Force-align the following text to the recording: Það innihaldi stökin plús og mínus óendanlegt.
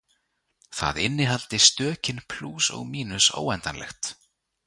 Það 0.77 0.99
innihaldi 1.07 1.59
stökin 1.65 2.23
plús 2.33 2.71
og 2.79 2.83
mínus 2.95 3.31
óendanlegt. 3.45 4.13